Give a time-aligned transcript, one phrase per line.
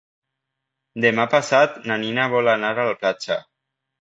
[1.05, 3.39] Demà passat na Nina vol anar a la platja.